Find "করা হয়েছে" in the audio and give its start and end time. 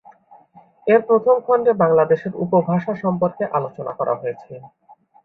3.99-4.53